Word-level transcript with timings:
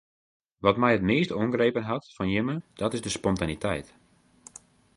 Wat 0.65 0.79
my 0.81 0.91
it 0.97 1.07
meast 1.09 1.33
oangrepen 1.39 1.85
hat 1.91 2.05
fan 2.15 2.29
jimme 2.33 2.55
dat 2.81 2.93
is 2.93 3.01
de 3.01 3.15
spontaniteit. 3.17 3.87